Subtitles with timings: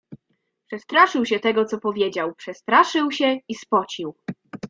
[0.67, 4.15] Przestraszył się tego, co powiedział; przestraszył się i spocił.